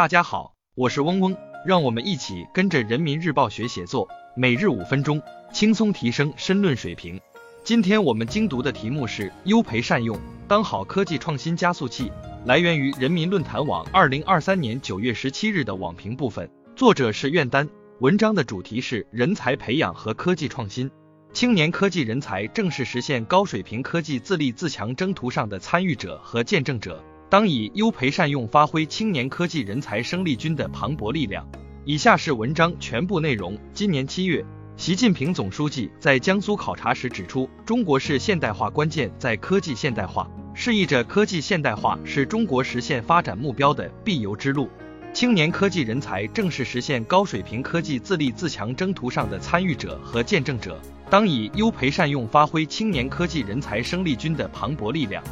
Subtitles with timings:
[0.00, 5.20] 大家好，我是嗡嗡，让我们一起跟着人民日报学写作，每日五分钟，
[5.52, 7.20] 轻松提升申论水平。
[7.62, 10.18] 今天我们精读的题目是优培善用，
[10.48, 12.10] 当好科技创新加速器。
[12.46, 17.68] 来源于人民论坛网二零二三年九月十七日的网评部分，作者是苑丹。
[17.98, 20.90] 文章的主题是人才培养和科技创新。
[21.34, 27.04] 青年科技人才正是实现高水平科技自立自强征途上的参与者和见证者。
[27.30, 31.46] 当以优培善用，发挥青年科技人才生力军的磅礴力量。
[31.84, 33.56] 以下是文章全部内容。
[33.72, 34.44] 今年七月，
[34.76, 44.68] 习近平总书记在江苏考察时指出，中国式现代化关键在科技现代化，示意着科技现代化是中国实现发展目标的必由之路。
[45.12, 50.80] 青年科技人才正是实现高水平科技自立自强征途上的参与者和见证者。
[51.08, 55.22] 当以优培善用，发挥青年科技人才生力军的磅礴力量。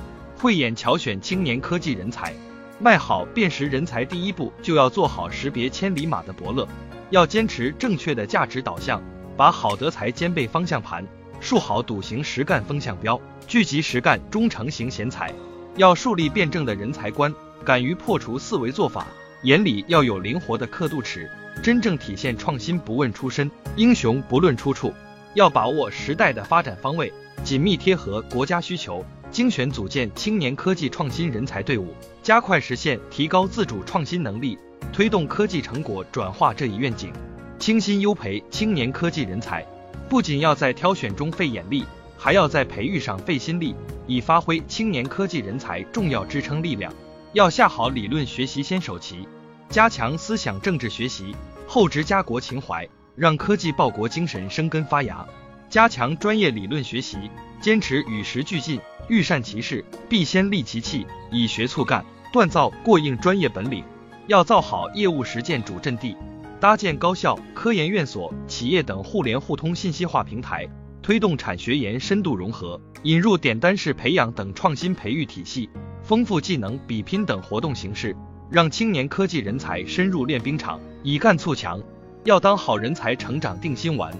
[0.40, 2.32] 慧眼巧选青年科技人才，
[2.78, 6.66] 迈好辨识人才第一步，就要做好识别千里马的伯乐。
[7.10, 9.02] 要坚持正确的价值导向，
[9.36, 11.04] 把好德才兼备方向盘，
[11.40, 15.32] 树好笃行实干风向标，聚集实干忠诚型贤才。
[15.76, 19.08] 要树立辩证的人才观，敢于破除思维做法，
[19.42, 21.28] 眼里要有灵活的刻度尺，
[21.64, 24.94] 真正体现创新不问出身，英雄不论出处。
[25.34, 29.04] 要把握时代的发展方位，紧密贴合国家需求。
[29.30, 34.58] 精选组建青年科技创新人才队伍，加快实现提高自主创新能力、
[34.92, 37.12] 推动科技成果转化这一愿景。
[37.58, 39.66] 倾心优培青年科技人才，
[40.08, 41.84] 不仅要在挑选中费眼力，
[42.16, 43.74] 还要在培育上费心力，
[44.06, 46.92] 以发挥青年科技人才重要支撑力量。
[47.34, 49.28] 要下好理论学习先手棋，
[49.68, 55.26] 加强思想政治学习，厚植家国情怀，让科技报国精神生根发芽。
[55.70, 57.18] 加强专业理论学习，
[57.60, 58.80] 坚持与时俱进。
[59.08, 63.82] 欲善其事，必先利其器，以学促干，锻造过硬专业本领。
[64.26, 66.14] 要造好业务实践主阵地，
[66.60, 70.68] 搭建高校、科研院所、企业等互联互通信息化平台，
[71.00, 75.70] 推动产学研深度融合，引入点单式培养等创新培育体系，
[76.02, 78.14] 丰富技能比拼等活动形式，
[78.50, 81.82] 让青年科技人才深入练兵场，以干促强。
[82.24, 84.12] 要当好人才成长定心丸，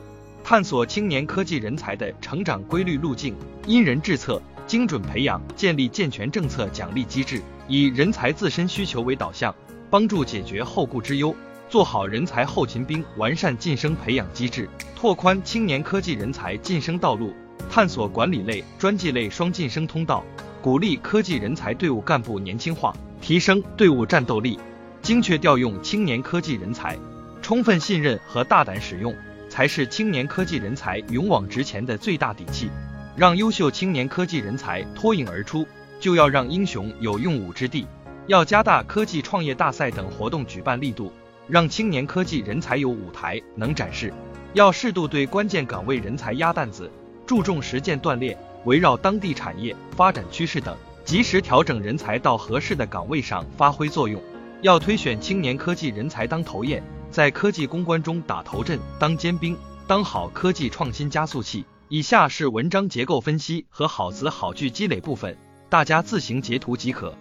[0.48, 3.34] 探索青年科技人才的成长规律路径，
[3.66, 4.40] 因人制策。
[4.66, 9.54] 精准培养，建立健全政策奖励机制，以人才自身需求为导向，
[9.90, 11.36] 帮助解决后顾之忧，
[11.68, 14.66] 做好人才后勤兵，完善晋升培养机制，
[14.96, 17.34] 拓宽青年科技人才晋升道路，
[17.68, 20.24] 探索管理类、专技类双晋升通道，
[20.62, 24.58] 鼓励科技人才队伍干部年轻化，提升队伍战斗力，
[25.02, 26.96] 精确调用青年科技人才，
[27.42, 29.14] 充分信任和大胆使用，
[29.58, 32.70] 才是青年科技人才勇往直前的最大底气。
[33.16, 35.66] 让优秀青年科技人才脱颖而出，
[35.98, 37.84] 就要让英雄有用武之地。
[38.28, 41.12] 要加大科技创业大赛等活动举办力度，
[41.48, 44.14] 让青年科技人才有舞台能展示。
[44.52, 46.88] 要适度对关键岗位人才压担子，
[47.26, 54.22] 注重实践锻炼，围绕当地产业发展趋势等，及时调整人才到合适的岗位上发挥作用。
[54.62, 56.80] 要推选青年科技人才当头雁，
[57.10, 61.64] 在科技攻关中打头阵，当尖兵，当好科技创新加速器。
[61.88, 65.36] 以下是文章结构分析和好词好句积累部分，
[65.70, 67.14] 大家自行截图即可。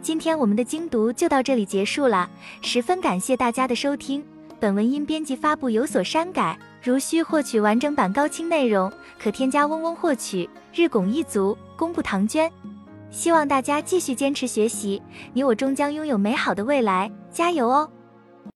[0.00, 2.30] 今天我们的精读就到这里结束了，
[2.62, 4.24] 十分感谢大家的收听。
[4.60, 10.48] 本文因编辑发布有所删改，如需获取完整版高清内容，可添加嗡嗡获取。
[10.72, 12.50] 日拱一卒，功不唐捐。
[13.10, 17.90] 希望大家继续坚持学习，你我终将拥有美好的未来，加油哦！